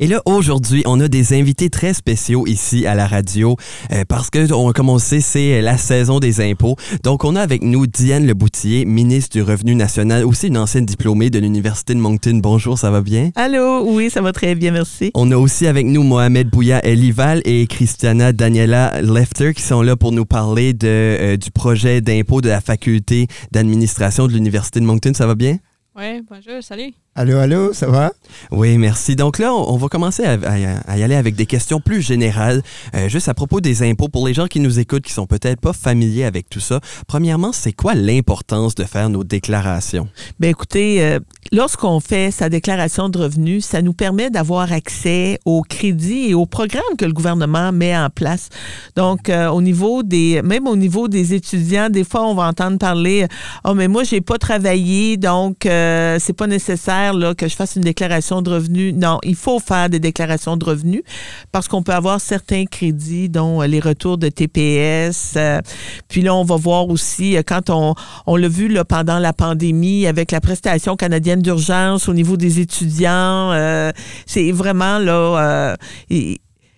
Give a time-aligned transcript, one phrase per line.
[0.00, 3.56] Et là, aujourd'hui, on a des invités très spéciaux ici à la radio
[3.92, 6.74] euh, parce que, on, comme on sait, c'est la saison des impôts.
[7.04, 11.30] Donc, on a avec nous Diane Leboutier, ministre du Revenu national, aussi une ancienne diplômée
[11.30, 12.40] de l'Université de Moncton.
[12.42, 13.30] Bonjour, ça va bien?
[13.36, 15.12] Allô, oui, ça va très bien, merci.
[15.14, 19.94] On a aussi avec nous Mohamed Bouya Elival et Christiana Daniela Lefter qui sont là
[19.94, 24.86] pour nous parler de, euh, du projet d'impôt de la faculté d'administration de l'Université de
[24.86, 25.12] Moncton.
[25.14, 25.58] Ça va bien?
[25.96, 26.92] Oui, bonjour, salut.
[27.16, 28.12] Allô, allô, ça va?
[28.50, 29.14] Oui, merci.
[29.14, 32.60] Donc là, on va commencer à, y aller avec des questions plus générales,
[32.96, 34.08] euh, juste à propos des impôts.
[34.08, 37.52] Pour les gens qui nous écoutent, qui sont peut-être pas familiers avec tout ça, premièrement,
[37.52, 40.08] c'est quoi l'importance de faire nos déclarations?
[40.40, 41.20] Bien, écoutez, euh,
[41.52, 46.46] lorsqu'on fait sa déclaration de revenus, ça nous permet d'avoir accès aux crédits et aux
[46.46, 48.48] programmes que le gouvernement met en place.
[48.96, 52.78] Donc, euh, au niveau des, même au niveau des étudiants, des fois, on va entendre
[52.78, 53.28] parler,
[53.64, 57.03] oh, mais moi, j'ai pas travaillé, donc c'est pas nécessaire
[57.36, 58.94] que je fasse une déclaration de revenus.
[58.94, 61.02] Non, il faut faire des déclarations de revenus
[61.52, 65.34] parce qu'on peut avoir certains crédits, dont euh, les retours de TPS.
[65.36, 65.60] Euh,
[66.08, 67.94] puis là, on va voir aussi, euh, quand on,
[68.26, 72.60] on l'a vu là, pendant la pandémie avec la prestation canadienne d'urgence au niveau des
[72.60, 73.52] étudiants,
[74.26, 75.76] c'est vraiment là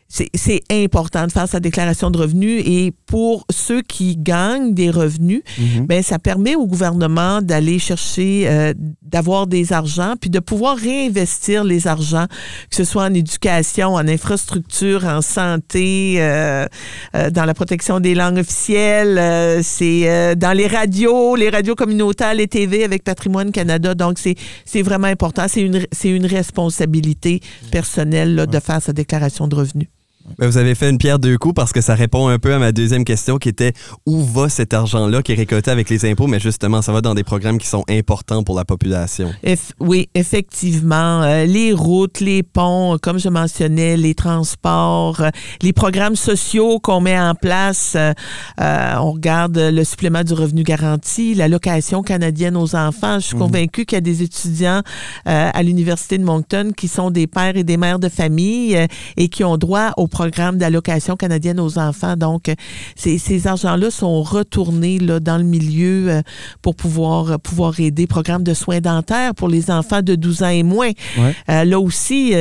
[0.09, 5.43] c'est important de faire sa déclaration de revenus et pour ceux qui gagnent des revenus,
[5.59, 5.87] mhm.
[5.87, 8.73] ben, ça permet au gouvernement d'aller chercher, euh,
[9.07, 12.27] d'avoir des argents, puis de pouvoir réinvestir les argents,
[12.71, 16.67] que ce soit en éducation, en infrastructure, en santé, euh,
[17.15, 22.49] euh, dans la protection des langues officielles, c'est dans les radios, les radios communautaires, les
[22.49, 23.95] TV avec Patrimoine Canada.
[23.95, 25.47] Donc, c'est vraiment important.
[25.49, 27.41] C'est une, une responsabilité
[27.71, 29.89] personnelle là, de faire sa déclaration de revenus.
[30.39, 32.59] Ben, vous avez fait une pierre deux coups parce que ça répond un peu à
[32.59, 33.73] ma deuxième question qui était
[34.05, 37.15] où va cet argent-là qui est récolté avec les impôts, mais justement, ça va dans
[37.15, 39.33] des programmes qui sont importants pour la population.
[39.81, 41.23] oui, effectivement.
[41.23, 45.31] Euh, les routes, les ponts, comme je mentionnais, les transports, euh,
[45.63, 47.97] les programmes sociaux qu'on met en place.
[47.97, 48.13] Euh,
[48.59, 53.19] on regarde le supplément du revenu garanti, l'allocation canadienne aux enfants.
[53.21, 53.43] Je suis mhm.
[53.43, 54.83] convaincue qu'il y a des étudiants
[55.25, 58.79] à l'Université de Moncton qui sont des pères et des mères de famille
[59.17, 62.17] et qui ont droit au programme d'allocation canadienne aux enfants.
[62.17, 62.51] Donc,
[62.95, 66.23] ces, ces argents-là sont retournés là, dans le milieu euh,
[66.63, 68.07] pour pouvoir, euh, pouvoir aider.
[68.07, 70.91] Programme de soins dentaires pour les enfants de 12 ans et moins.
[71.19, 72.33] Euh, là aussi,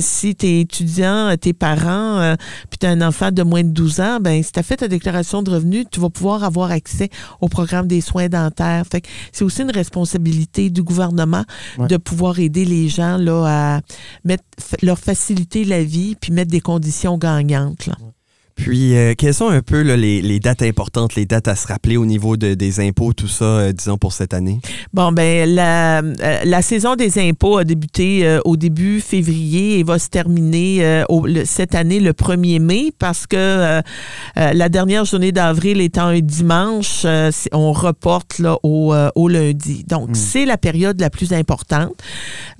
[0.00, 2.36] si tu es étudiant, tes parents,
[2.68, 4.76] puis tu as un enfant de moins de 12 ans, ben si tu as fait
[4.76, 7.08] ta déclaration de revenus, tu vas pouvoir avoir accès
[7.40, 8.84] au programme des soins dentaires.
[8.90, 11.44] Fait c'est aussi une responsabilité du gouvernement
[11.78, 13.80] de pouvoir aider les gens là, à
[14.24, 14.44] mettre,
[14.82, 17.86] leur faciliter la vie puis mettre des conditions gagnante.
[17.86, 17.96] Là.
[18.54, 22.06] Puis, euh, quelles sont un peu les, dates importantes, les dates à se rappeler au
[22.06, 24.60] niveau des impôts, tout ça, euh, disons, pour cette année?
[24.92, 29.98] Bon, ben la, euh, la saison des impôts a débuté au début février et va
[29.98, 31.02] se terminer
[31.44, 33.82] cette année le 1er mai parce que
[34.36, 37.06] la dernière journée d'avril étant un dimanche,
[37.52, 39.84] on reporte là, au, au lundi.
[39.88, 40.14] Donc, hmm.
[40.14, 41.94] c'est la période la plus importante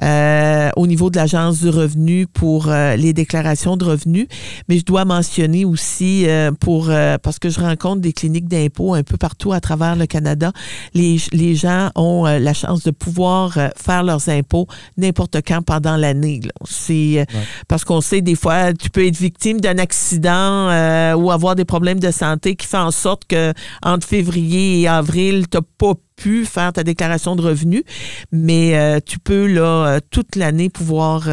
[0.01, 4.27] au niveau de l'Agence du revenu pour les déclarations de revenus.
[4.69, 8.47] Mais je dois mentionner aussi aussi euh, pour euh, parce que je rencontre des cliniques
[8.47, 10.53] d'impôts un peu partout à travers le Canada.
[10.95, 15.97] Les, les gens ont euh, la chance de pouvoir faire leurs impôts n'importe quand pendant
[15.97, 16.41] l'année.
[16.65, 17.27] C'est
[17.67, 20.69] parce qu'on sait des fois tu peux être victime d'un accident
[21.17, 25.47] ou avoir des problèmes de santé qui fait en sorte que entre février et avril
[25.51, 27.83] tu n'as pas pu faire ta déclaration de revenus,
[28.31, 31.29] mais tu peux là toute l'année pouvoir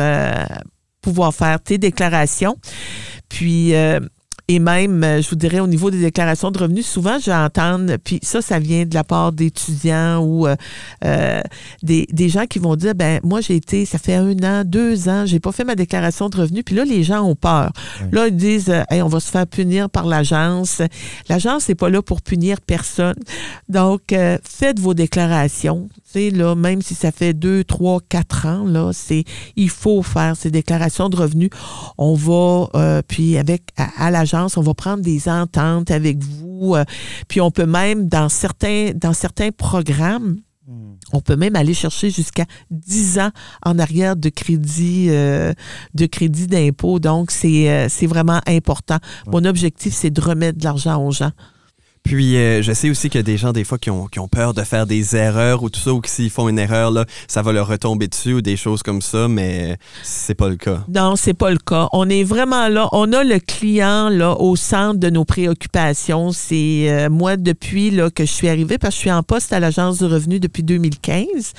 [1.02, 2.58] pouvoir faire tes déclarations.
[3.30, 3.74] Puis
[4.52, 8.20] et même, euh, je vous dirais, au niveau des déclarations de revenus, souvent, j'entends, puis
[8.24, 10.56] ça, ça vient de la part d'étudiants ou euh,
[11.06, 11.42] euh,
[11.84, 15.08] des, des, gens qui vont dire, ben moi, j'ai été, ça fait un an, deux
[15.08, 16.64] ans, j'ai pas fait ma déclaration de revenus.
[16.66, 17.72] Puis là, les gens ont peur.
[18.12, 20.82] Là, ils disent, hey, on va se faire punir par l'agence.
[21.30, 23.18] L'agence n'est pas là pour punir personne.
[23.68, 25.90] Donc, faites vos déclarations.
[26.12, 30.36] Tu là, même si ça fait deux, trois, quatre ans, là, c'est, il faut faire
[30.36, 31.52] ces déclarations de revenus.
[32.00, 36.76] On va, puis avec, à l'agence, on va prendre des ententes avec vous.
[36.76, 36.84] Euh,
[37.28, 40.38] puis on peut même, dans certains, dans certains programmes,
[40.68, 40.94] hmm.
[41.14, 43.32] on peut même aller chercher jusqu'à 10 ans
[43.66, 45.54] en arrière de crédit euh,
[45.94, 47.00] de crédit d'impôt.
[47.00, 48.98] Donc, c'est euh, vraiment important.
[49.28, 51.32] Mon objectif, c'est de remettre de l'argent aux gens.
[52.04, 54.20] Puis, euh, je sais aussi qu'il y a des gens, des fois, qui ont, qui
[54.20, 56.92] ont peur de faire des erreurs ou tout ça, ou que s'ils font une erreur,
[56.92, 60.56] là, ça va leur retomber dessus ou des choses comme ça, mais c'est pas le
[60.56, 60.84] cas.
[60.88, 61.88] Non, c'est pas le cas.
[61.92, 62.90] On est vraiment là.
[62.94, 66.32] On a le client là, au centre de nos préoccupations.
[66.32, 69.54] C'est euh, moi, depuis là, que je suis arrivée, parce que je suis en poste
[69.54, 71.54] à l'Agence du revenu depuis 2015.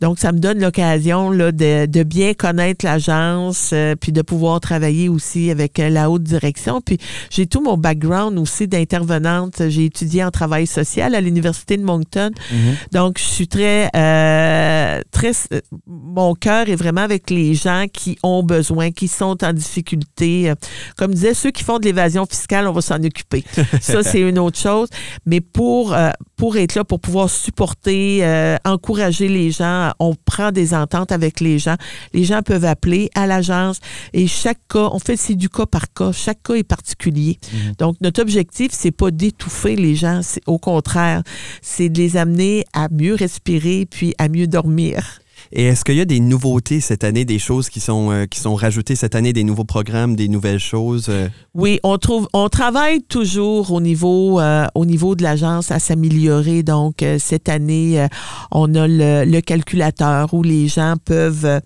[0.00, 5.08] Donc, ça me donne l'occasion de, de bien connaître l'agence, euh, puis de pouvoir travailler
[5.08, 6.80] aussi avec la haute direction.
[6.80, 6.98] Puis,
[7.30, 12.30] j'ai tout mon background aussi d'intervenante j'ai étudié en travail social à l'Université de Moncton.
[12.50, 12.58] Mhm.
[12.92, 15.32] Donc, je suis très, euh, très.
[15.52, 20.52] Euh, mon cœur est vraiment avec les gens qui ont besoin, qui sont en difficulté.
[20.96, 23.44] Comme disait, ceux qui font de l'évasion fiscale, on va s'en occuper.
[23.80, 24.88] Ça, c'est une autre chose.
[25.26, 28.24] Mais pour, euh, pour être là, pour pouvoir supporter,
[28.64, 31.76] encourager les gens, on prend des ententes avec les gens.
[32.12, 33.78] Les gens peuvent appeler à l'agence
[34.12, 36.12] et chaque cas, on fait c'est du cas par cas.
[36.12, 37.38] Chaque cas est particulier.
[37.52, 37.72] Mhm.
[37.78, 40.20] Donc, notre objectif, c'est pas d'étouffer les gens.
[40.46, 41.22] Au contraire,
[41.62, 45.20] c'est de les amener à mieux respirer puis à mieux dormir.
[45.52, 48.40] Et est-ce qu'il y a des nouveautés cette année, des choses qui sont, euh, qui
[48.40, 51.06] sont rajoutées cette année, des nouveaux programmes, des nouvelles choses?
[51.08, 51.28] Euh?
[51.54, 56.62] Oui, on trouve, on travaille toujours au niveau, euh, au niveau de l'agence à s'améliorer.
[56.62, 58.06] Donc, cette année,
[58.50, 61.60] on a le, le, calculateur où les gens peuvent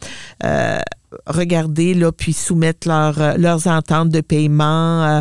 [1.26, 5.20] regarder là, puis soumettre leur, euh, leurs ententes de paiement, euh,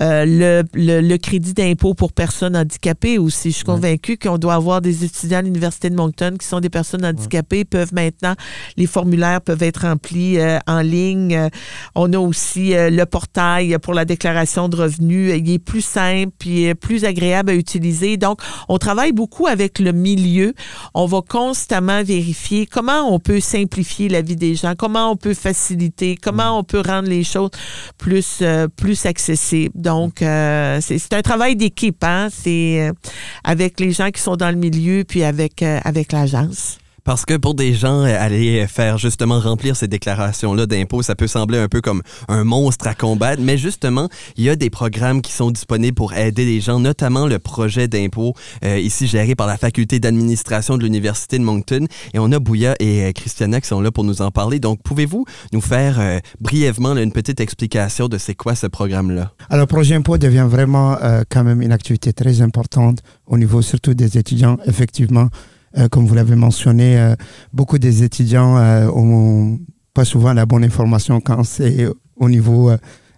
[0.00, 3.50] euh, le, le, crédit d'impôt pour personnes handicapées aussi.
[3.50, 6.70] Je suis convaincue qu'on doit avoir des étudiants à l'Université de Moncton qui sont des
[6.70, 8.34] personnes handicapées, peuvent maintenant,
[8.76, 11.48] les formulaires peuvent être remplis en ligne.
[11.94, 15.34] On a aussi le portail pour la déclaration de revenus.
[15.36, 18.16] Il est plus simple puis plus agréable à utiliser.
[18.16, 20.54] Donc, on travaille beaucoup avec le milieu.
[20.94, 25.25] On va constamment vérifier comment on peut simplifier la vie des gens, comment on peut
[25.34, 27.50] faciliter, comment on peut rendre les choses
[27.98, 29.74] plus, euh, plus accessibles.
[29.74, 32.28] Donc, euh, c'est un travail d'équipe, hein?
[32.30, 32.92] C'est euh,
[33.44, 36.78] avec les gens qui sont dans le milieu, puis avec, avec l'agence.
[37.06, 41.28] Parce que pour des gens, euh, aller faire justement remplir ces déclarations-là d'impôts, ça peut
[41.28, 45.22] sembler un peu comme un monstre à combattre, mais justement, il y a des programmes
[45.22, 49.46] qui sont disponibles pour aider les gens, notamment le projet d'impôt, euh, ici géré par
[49.46, 51.86] la faculté d'administration de l'Université de Moncton.
[52.12, 54.58] Et on a Bouya et euh, Christiana qui sont là pour nous en parler.
[54.58, 56.00] Donc, pouvez-vous nous faire
[56.40, 59.30] brièvement une petite explication de c'est quoi ce programme-là?
[59.48, 60.98] Alors, projet impôt devient vraiment
[61.30, 62.98] quand même une activité très importante
[63.28, 65.28] au niveau surtout des étudiants, effectivement.
[65.78, 67.14] Euh, comme vous l'avez mentionné, euh,
[67.52, 69.58] beaucoup des étudiants euh, ont
[69.94, 72.70] pas souvent la bonne information quand c'est au niveau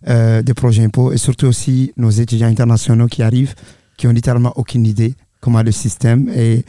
[0.06, 3.54] des projets impôts et surtout aussi nos étudiants internationaux qui arrivent,
[3.96, 6.64] qui ont littéralement aucune idée comment le système et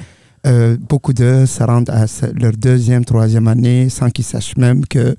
[0.80, 5.16] beaucoup d'eux se rendent à leur deuxième, troisième année sans qu'ils sachent même que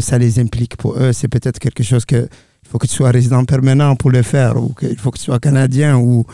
[0.00, 0.76] ça les implique.
[0.78, 2.28] Pour eux, c'est peut-être quelque chose que
[2.64, 5.24] il faut que tu sois résident permanent pour le faire, ou qu'il faut que tu
[5.24, 6.24] sois canadien, ou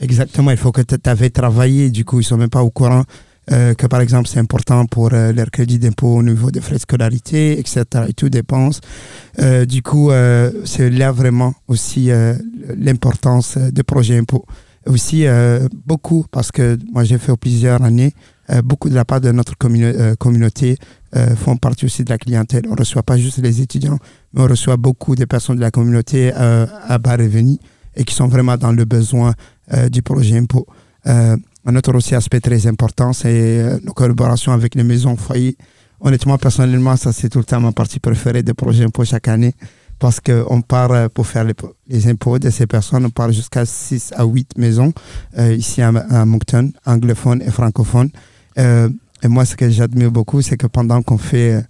[0.00, 3.04] Exactement, il faut que tu avais travaillé, du coup, ils sont même pas au courant
[3.50, 6.76] euh, que, par exemple, c'est important pour euh, leur crédit d'impôt au niveau des frais
[6.76, 7.84] de scolarité, etc.
[8.08, 8.80] Et tout dépense.
[9.40, 10.10] Euh, du coup,
[10.64, 12.10] c'est là vraiment aussi
[12.76, 14.44] l'importance des projets impôts.
[14.86, 15.24] Aussi,
[15.86, 18.12] beaucoup, parce que moi, j'ai fait plusieurs années,
[18.64, 20.76] beaucoup de la part de notre communauté
[21.36, 22.62] font partie aussi de la clientèle.
[22.68, 23.98] On ne reçoit pas juste les étudiants,
[24.32, 27.58] mais on reçoit beaucoup de personnes de la communauté à bas revenus
[27.96, 29.32] et qui sont vraiment dans le besoin euh,
[29.90, 30.66] du projet impôt.
[31.06, 35.56] Euh, un autre aussi aspect très important, c'est euh, nos collaborations avec les maisons foyers.
[36.00, 39.54] Honnêtement, personnellement, ça c'est tout le temps ma partie préférée des projets impôts chaque année
[40.00, 44.24] parce qu'on part pour faire les, impôts de ces personnes, on part jusqu'à 6 à
[44.24, 44.92] 8 maisons
[45.38, 45.92] ici à,
[46.24, 48.10] Moncton, anglophones et francophones.
[48.56, 51.64] et moi, ce que j'admire beaucoup, c'est que pendant qu'on fait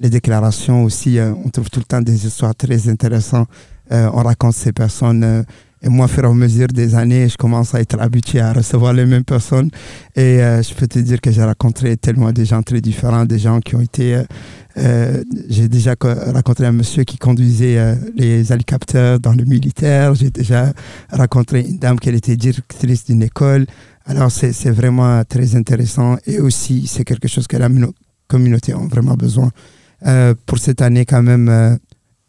[0.00, 3.48] les déclarations aussi, on trouve tout le temps des histoires très intéressantes.
[3.92, 5.44] on raconte ces personnes
[5.86, 8.52] et moi, au fur et à mesure des années, je commence à être habitué à
[8.52, 9.70] recevoir les mêmes personnes.
[10.16, 13.38] Et euh, je peux te dire que j'ai rencontré tellement de gens très différents, des
[13.38, 14.16] gens qui ont été...
[14.16, 14.24] Euh,
[14.78, 20.14] euh, j'ai déjà rencontré un monsieur qui conduisait les hélicoptères dans le militaire.
[20.16, 20.72] J'ai déjà
[21.12, 23.66] rencontré une dame qui était directrice d'une école.
[24.06, 26.16] Alors, c'est vraiment très intéressant.
[26.26, 27.68] Et aussi, c'est quelque chose que la
[28.26, 29.50] communauté a vraiment besoin.
[30.44, 31.78] pour cette année, quand même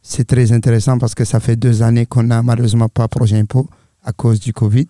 [0.01, 3.67] c'est très intéressant parce que ça fait deux années qu'on n'a malheureusement pas projet impôt
[4.03, 4.87] à cause du Covid.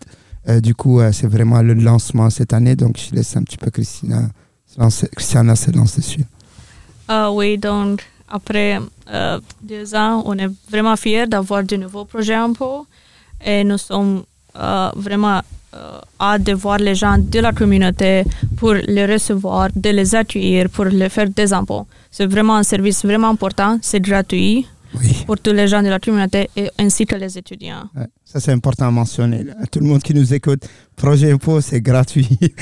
[0.47, 2.75] Euh, du coup, euh, c'est vraiment le lancement cette année.
[2.75, 4.29] Donc, je laisse un petit peu Christina,
[5.15, 6.25] Christiana se lancer dessus.
[7.09, 12.35] Uh, oui, donc après euh, deux ans, on est vraiment fiers d'avoir de nouveaux projets
[12.35, 12.85] impôts
[13.43, 14.23] et nous sommes
[14.95, 15.41] vraiment
[16.19, 18.23] hâte de voir les gens de la communauté
[18.57, 21.85] pour les recevoir, de les accueillir, pour les faire des impôts.
[22.09, 25.23] C'est vraiment un service vraiment important, c'est gratuit Oui.
[25.25, 27.89] pour tous les gens de la communauté et ainsi que les étudiants.
[27.95, 29.43] Ouais, Ça, c'est important à mentionner.
[29.43, 29.53] là.
[29.71, 30.63] Tout le monde qui nous écoute,
[30.95, 32.27] projet impôt, c'est gratuit.
[32.41, 32.53] Oui,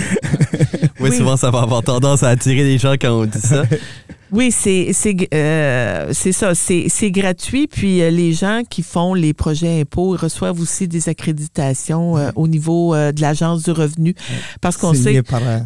[0.99, 1.15] Oui.
[1.15, 3.63] souvent, ça va avoir tendance à attirer les gens quand on dit ça.
[4.31, 4.91] Oui, c'est
[5.33, 7.67] euh, c'est ça, c'est gratuit.
[7.67, 12.47] Puis euh, les gens qui font les projets impôts reçoivent aussi des accréditations euh, au
[12.47, 14.15] niveau de l'agence du revenu,
[14.61, 15.21] parce qu'on sait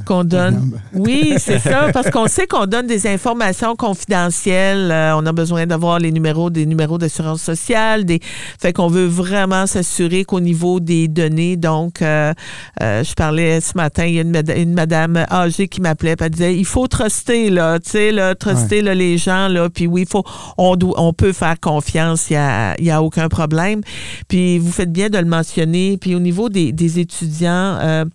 [0.05, 0.79] qu'on donne.
[0.93, 4.91] Oui, c'est ça, parce qu'on sait qu'on donne des informations confidentielles.
[5.15, 8.05] On a besoin d'avoir les numéros, des numéros d'assurance sociale.
[8.05, 8.19] Des...
[8.59, 14.15] Fait qu'on veut vraiment s'assurer qu'au niveau des données, donc, je parlais ce matin, il
[14.15, 17.91] y a une, une madame âgée qui m'appelait, elle disait, il faut truster, là, tu
[17.91, 18.48] sais, là, truster
[18.81, 20.23] là, les gens, là, puis oui, faut,
[20.57, 23.81] on, doit, on peut faire confiance, il n'y a, y a aucun problème.
[24.27, 25.97] Puis vous faites bien de le mentionner.
[25.97, 28.05] Puis au niveau des, des étudiants, euh,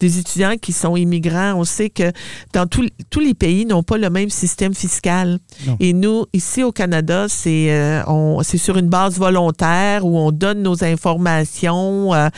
[0.00, 2.12] des étudiants qui sont immigrants, on sait que
[2.52, 5.38] dans tous tous les pays n'ont pas le même système fiscal.
[5.66, 5.76] Non.
[5.80, 10.30] Et nous, ici au Canada, c'est euh, on- c'est sur une base volontaire où on
[10.32, 12.28] donne nos informations euh,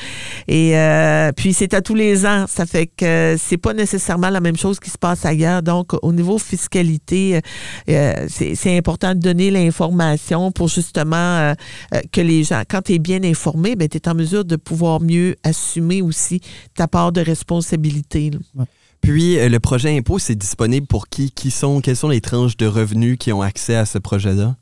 [0.48, 2.46] et puis c'est à tous les ans.
[2.48, 5.62] Ça fait que c'est pas nécessairement la même chose qui se passe ailleurs.
[5.62, 7.40] Donc au niveau fiscalité,
[7.88, 11.54] euh, c'est important de donner l'information pour justement euh,
[11.94, 14.56] euh, que les gens, quand tu es bien informé, ben, tu es en mesure de
[14.56, 16.40] pouvoir mieux assumer aussi
[16.74, 18.30] ta part de responsabilité.
[18.30, 18.64] là.
[19.00, 21.32] Puis, le projet impôt, c'est disponible pour qui?
[21.32, 24.54] Qui sont, quelles sont les tranches de revenus qui ont accès à ce projet-là?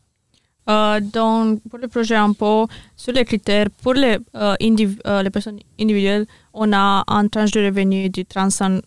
[0.69, 5.29] Euh, donc, pour le projet impôt, sur les critères, pour les, euh, indiv- euh, les
[5.31, 8.83] personnes individuelles, on a un tranche de revenu du 35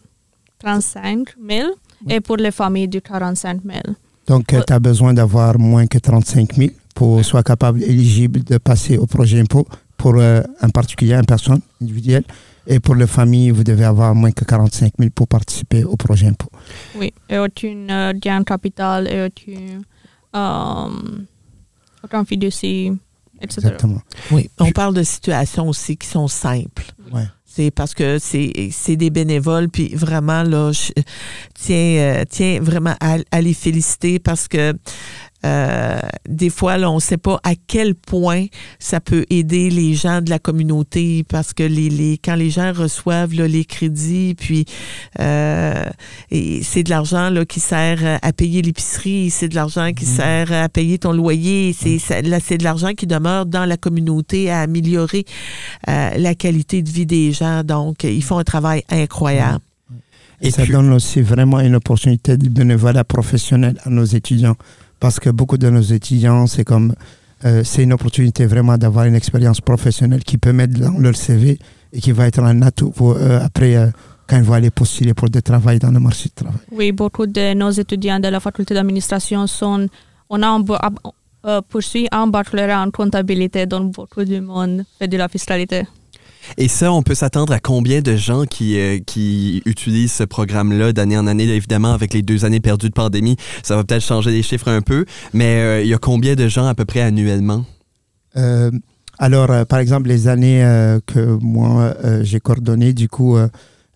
[0.59, 1.69] 35 000
[2.10, 3.79] et pour les familles du 45 000.
[4.27, 8.98] Donc, tu as besoin d'avoir moins que 35 000 pour soit capable, éligible de passer
[8.98, 9.67] au projet impôt
[9.98, 12.24] pour euh, un particulier, une personne individuelle.
[12.65, 16.27] Et pour les familles, vous devez avoir moins que 45 000 pour participer au projet
[16.27, 16.50] impôt.
[16.95, 19.83] Oui, et aucune euh, gain capital et aucune,
[20.36, 20.88] euh,
[22.03, 22.93] aucun fiducie,
[23.43, 23.57] etc.
[23.57, 24.01] Exactement.
[24.31, 24.50] Oui.
[24.59, 26.85] On parle de situations aussi qui sont simples.
[27.12, 27.27] Ouais.
[27.45, 30.91] C'est parce que c'est c'est des bénévoles, puis vraiment, là, je
[31.53, 34.73] tiens, euh, tiens vraiment à, à les féliciter parce que
[35.45, 38.45] euh, des fois, là, on ne sait pas à quel point
[38.79, 42.71] ça peut aider les gens de la communauté parce que les, les, quand les gens
[42.73, 44.65] reçoivent là, les crédits, puis
[45.19, 45.83] euh,
[46.29, 50.69] c'est de l'argent là, qui sert à payer l'épicerie, c'est de l'argent qui sert à
[50.69, 55.25] payer ton loyer, c'est là, c'est de l'argent qui demeure dans la communauté à améliorer
[55.89, 57.63] euh, la qualité de vie des gens.
[57.63, 59.59] Donc, ils font un travail incroyable.
[60.41, 64.55] Et, Et ça puis- donne aussi vraiment une opportunité de bénévolat professionnel à nos étudiants.
[65.03, 66.95] Parce que beaucoup de nos étudiants, c'est comme,
[67.43, 71.60] euh, c'est une opportunité vraiment d'avoir une expérience professionnelle qui peut mettre dans leur CV
[71.91, 73.88] et qui va être un atout pour eux après, euh,
[74.29, 76.57] quand ils vont aller postuler pour des travail dans le marché du travail.
[76.72, 79.89] Oui, beaucoup de nos étudiants de la faculté d'administration sont,
[80.29, 80.63] on a un,
[81.48, 81.62] euh,
[82.13, 85.83] un baccalauréat en comptabilité, donc beaucoup de monde fait de la fiscalité.
[86.57, 90.93] Et ça, on peut s'attendre à combien de gens qui, euh, qui utilisent ce programme-là
[90.93, 91.43] d'année en année?
[91.43, 94.81] Évidemment, avec les deux années perdues de pandémie, ça va peut-être changer les chiffres un
[94.81, 97.65] peu, mais euh, il y a combien de gens à peu près annuellement?
[98.38, 98.71] Euh,
[99.19, 100.63] alors, par exemple, les années
[101.05, 103.38] que moi j'ai coordonnées, du coup,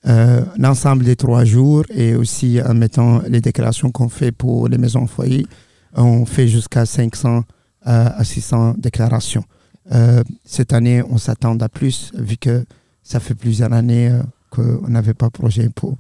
[0.06, 5.08] l'ensemble des trois jours et aussi en mettant les déclarations qu'on fait pour les maisons
[5.08, 5.48] foyers,
[5.96, 7.44] on fait jusqu'à 500
[7.88, 9.46] euh, à 600 déclarations.
[9.92, 12.66] Euh, cette année, on s'attend à plus, vu que
[13.04, 15.98] ça fait plusieurs années euh, qu'on n'avait pas projet impôt.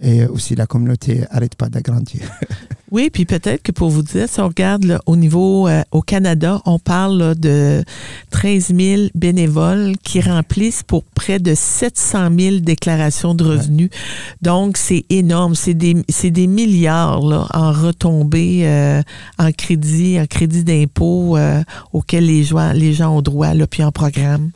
[0.00, 2.22] Et aussi, la communauté n'arrête pas d'agrandir.
[2.90, 6.00] Oui, puis peut-être que pour vous dire, si on regarde là, au niveau euh, au
[6.00, 7.84] Canada, on parle là, de
[8.30, 13.90] 13 000 bénévoles qui remplissent pour près de 700 000 déclarations de revenus.
[14.40, 15.54] Donc, c'est énorme.
[15.54, 19.02] C'est des, milliards là, en retombées, euh,
[19.38, 23.82] en crédit, en crédit d'impôt euh, auxquels les gens, les gens ont droit, là, puis
[23.82, 24.50] en programme.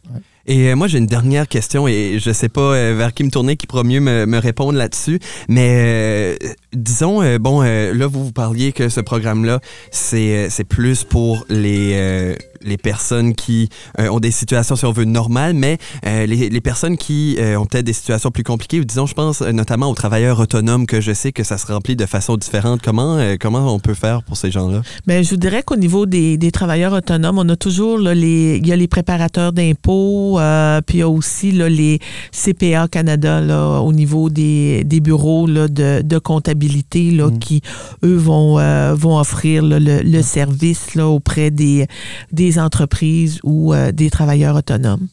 [0.47, 3.31] Et euh, moi, j'ai une dernière question et je sais pas euh, vers qui me
[3.31, 5.21] tourner qui pourra mieux me, me répondre là-dessus.
[5.49, 6.37] Mais euh,
[6.73, 11.45] disons, euh, bon, euh, là, vous vous parliez que ce programme-là, c'est c'est plus pour
[11.49, 16.49] les, les personnes qui euh, ont des situations, si on veut, normales, mais euh, les,
[16.49, 19.91] les personnes qui euh, ont peut-être des situations plus compliquées, ou disons, je pense notamment
[19.91, 22.81] aux travailleurs autonomes, que je sais que ça se remplit de façon différente.
[22.83, 24.83] Comment, comment on peut faire pour ces gens-là?
[25.07, 28.59] Bien, je vous dirais qu'au niveau des, des travailleurs autonomes, on a toujours là, les,
[28.59, 30.39] il y a les préparateurs d'impôts,
[30.87, 31.99] puis il y a aussi là, les
[32.31, 37.39] CPA Canada là, au niveau des, des bureaux là, de, de comptabilité là, Mm.
[37.39, 37.63] qui,
[38.05, 41.87] eux, vont, euh, vont offrir le, le service là, auprès des,
[42.33, 45.09] des entreprises ou euh, des travailleurs autonomes?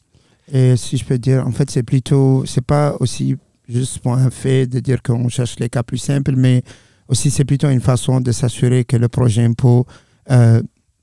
[0.51, 3.36] Et si je peux dire, en fait, c'est plutôt, c'est pas aussi
[3.67, 6.63] juste pour un fait de dire qu'on cherche les cas plus simples, mais
[7.08, 9.86] aussi c'est plutôt une façon de s'assurer que le projet impôt
[10.31, 10.62] euh,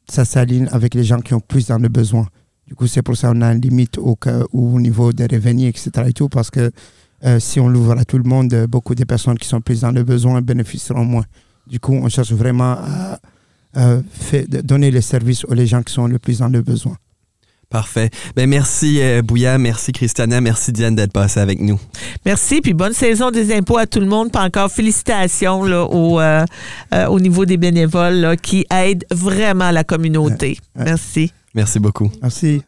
[0.08, 2.26] ça s'aligne avec les gens qui ont plus dans le besoin.
[2.66, 4.16] Du coup, c'est pour ça qu'on a une limite au,
[4.52, 5.90] au niveau des revenus, etc.
[6.08, 6.70] Et tout, parce que
[7.24, 9.92] euh, si on l'ouvre à tout le monde, beaucoup de personnes qui sont plus dans
[9.92, 11.24] le besoin bénéficieront moins.
[11.66, 13.18] Du coup, on cherche vraiment à,
[14.12, 16.96] fait, donner les services aux gens qui sont le plus dans le besoin.
[17.68, 18.10] Parfait.
[18.36, 21.80] Ben merci euh, Bouya, merci Christiana, merci Diane d'être passée avec nous.
[22.24, 24.30] Merci, puis bonne saison des impôts à tout le monde.
[24.30, 26.44] Puis encore félicitations là, au, euh,
[26.94, 30.58] euh, au niveau des bénévoles qui aident vraiment la communauté.
[30.76, 31.32] Merci.
[31.54, 32.10] Merci beaucoup.
[32.22, 32.62] Merci.